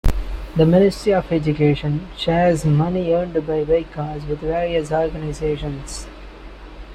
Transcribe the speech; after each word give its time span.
The 0.55 0.65
Ministry 0.65 1.13
of 1.13 1.31
Education 1.31 2.07
shares 2.17 2.65
money 2.65 3.13
earned 3.13 3.33
by 3.45 3.63
Veikkaus 3.63 4.27
with 4.27 4.39
various 4.39 4.91
organizations. 4.91 6.07